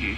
Everybody 0.00 0.16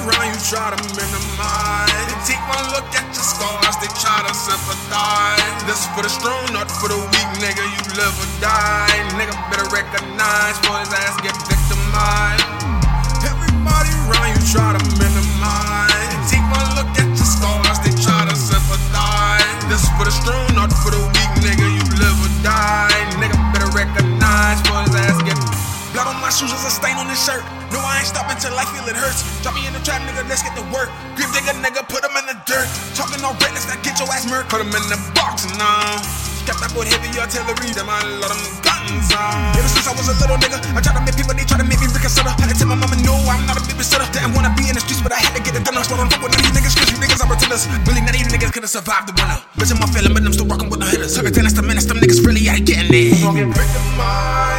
around 0.00 0.32
you 0.32 0.40
try 0.48 0.72
to 0.72 0.80
minimize. 0.96 1.92
They 2.08 2.16
take 2.24 2.40
one 2.48 2.64
look 2.72 2.88
at 2.96 3.04
your 3.12 3.20
scars, 3.20 3.76
they 3.84 3.88
try 4.00 4.24
to 4.24 4.32
sympathize. 4.32 5.64
This 5.68 5.84
for 5.92 6.00
the 6.00 6.08
strong, 6.08 6.52
not 6.52 6.70
for 6.70 6.88
the 6.88 6.96
weak, 6.96 7.30
nigga. 7.36 7.64
You 7.64 7.82
live 8.00 8.16
or 8.16 8.28
die. 8.40 8.88
Nigga 9.16 9.36
better 9.50 9.68
recognize, 9.70 10.58
for 10.66 10.76
his 10.80 10.92
ass 10.92 11.16
get 11.22 11.33
shoes 26.34 26.50
is 26.50 26.66
a 26.66 26.72
stain 26.74 26.98
on 26.98 27.06
this 27.06 27.22
shirt. 27.22 27.46
No, 27.70 27.78
I 27.78 28.02
ain't 28.02 28.10
stopping 28.10 28.34
till 28.42 28.50
I 28.58 28.66
feel 28.74 28.82
it 28.90 28.98
hurts. 28.98 29.22
Drop 29.46 29.54
me 29.54 29.70
in 29.70 29.72
the 29.72 29.78
trap, 29.86 30.02
nigga, 30.02 30.26
let's 30.26 30.42
get 30.42 30.58
to 30.58 30.66
work. 30.74 30.90
Grip 31.14 31.30
digger, 31.30 31.54
nigga, 31.62 31.86
put 31.86 32.02
him 32.02 32.10
in 32.18 32.26
the 32.26 32.34
dirt. 32.42 32.66
Talking 32.98 33.22
all 33.22 33.38
reckless, 33.38 33.70
that 33.70 33.78
get 33.86 33.94
your 34.02 34.10
ass 34.10 34.26
murked. 34.26 34.50
Put 34.50 34.58
him 34.58 34.74
in 34.74 34.82
the 34.90 34.98
box 35.14 35.46
now. 35.54 36.02
Got 36.44 36.60
that 36.60 36.74
boy 36.76 36.84
heavy 36.84 37.08
artillery, 37.16 37.72
them 37.72 37.88
I 37.88 38.04
lot 38.20 38.34
them 38.34 38.42
guns 38.60 39.08
on. 39.14 39.56
Ever 39.56 39.70
since 39.70 39.86
I 39.86 39.94
was 39.96 40.10
a 40.10 40.16
little 40.18 40.36
nigga, 40.36 40.58
I 40.74 40.82
tried 40.82 40.98
to 40.98 41.02
make 41.06 41.16
people, 41.16 41.32
they 41.38 41.46
try 41.46 41.56
to 41.56 41.64
make 41.64 41.80
me 41.80 41.88
reconsider. 41.88 42.34
Had 42.34 42.50
to 42.50 42.56
tell 42.58 42.68
my 42.68 42.76
mama, 42.76 42.98
no, 43.06 43.14
I'm 43.30 43.46
not 43.46 43.56
a 43.56 43.62
babysitter. 43.64 44.04
Didn't 44.10 44.34
wanna 44.34 44.52
be 44.58 44.66
in 44.68 44.74
the 44.74 44.82
streets, 44.82 45.00
but 45.00 45.14
I 45.14 45.22
had 45.22 45.38
to 45.38 45.40
get 45.40 45.54
it 45.54 45.62
done. 45.64 45.78
I 45.78 45.86
on 45.86 46.10
fuck 46.10 46.20
with 46.20 46.34
none 46.34 46.42
of 46.42 46.44
these 46.44 46.52
niggas, 46.52 46.74
cause 46.74 46.90
you 46.90 46.98
niggas 46.98 47.22
are 47.22 47.30
pretenders. 47.30 47.64
Really, 47.86 48.02
none 48.02 48.12
of 48.12 48.20
you 48.20 48.28
niggas 48.28 48.52
could've 48.52 48.68
survived 48.68 49.08
the 49.08 49.14
winter. 49.16 49.38
Bitch, 49.56 49.70
I'm 49.70 49.86
feeling, 49.88 50.12
but 50.12 50.26
I'm 50.26 50.34
still 50.34 50.50
rocking 50.50 50.68
with 50.68 50.82
the 50.82 50.88
hitters. 50.90 51.14
Time 51.14 51.30
that's 51.30 51.56
the 51.56 51.62
menace, 51.62 51.86
them 51.86 52.02
niggas 52.02 52.20
really 52.26 52.44
out 52.50 52.60
getting 52.66 52.92
it. 52.92 53.22
Don't 53.22 53.38
get 53.38 53.48
victimized. 53.48 54.53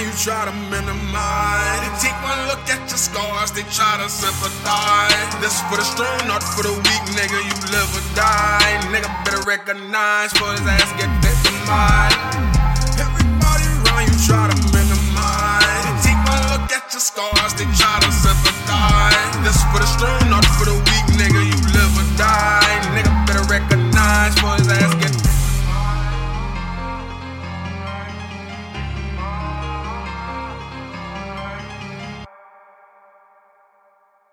You 0.00 0.10
try 0.12 0.46
to 0.46 0.52
minimize. 0.72 1.80
They 1.84 2.08
take 2.08 2.16
one 2.24 2.48
look 2.48 2.64
at 2.72 2.80
your 2.88 2.96
scars, 2.96 3.52
they 3.52 3.68
try 3.68 4.00
to 4.00 4.08
sympathize. 4.08 5.12
This 5.44 5.60
for 5.68 5.76
the 5.76 5.84
strong, 5.84 6.26
not 6.26 6.42
for 6.42 6.62
the 6.62 6.72
weak, 6.72 7.04
nigga. 7.12 7.36
You 7.36 7.56
live 7.68 7.92
or 7.92 8.14
die. 8.16 8.80
Nigga 8.88 9.12
better 9.26 9.42
recognize 9.44 10.32
for 10.32 10.52
his 10.52 10.64
ass 10.64 10.88
get 10.96 11.10
victimized. 11.20 12.29